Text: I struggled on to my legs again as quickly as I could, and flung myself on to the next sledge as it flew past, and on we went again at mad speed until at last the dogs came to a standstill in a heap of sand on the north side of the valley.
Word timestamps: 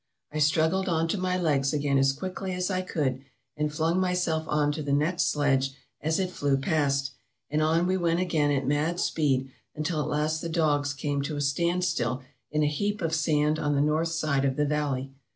I 0.31 0.39
struggled 0.39 0.89
on 0.89 1.07
to 1.09 1.17
my 1.19 1.37
legs 1.37 1.73
again 1.73 1.99
as 1.99 2.11
quickly 2.11 2.53
as 2.53 2.71
I 2.71 2.81
could, 2.81 3.21
and 3.55 3.71
flung 3.71 3.99
myself 3.99 4.45
on 4.47 4.71
to 4.71 4.81
the 4.81 4.91
next 4.93 5.25
sledge 5.29 5.75
as 6.01 6.19
it 6.19 6.31
flew 6.31 6.57
past, 6.57 7.11
and 7.51 7.61
on 7.61 7.85
we 7.85 7.97
went 7.97 8.19
again 8.19 8.49
at 8.49 8.65
mad 8.65 8.99
speed 8.99 9.51
until 9.75 10.01
at 10.01 10.09
last 10.09 10.41
the 10.41 10.49
dogs 10.49 10.95
came 10.95 11.21
to 11.21 11.35
a 11.35 11.41
standstill 11.41 12.23
in 12.49 12.63
a 12.63 12.65
heap 12.65 12.99
of 13.03 13.13
sand 13.13 13.59
on 13.59 13.75
the 13.75 13.79
north 13.81 14.07
side 14.09 14.43
of 14.43 14.55
the 14.55 14.65
valley. 14.65 15.11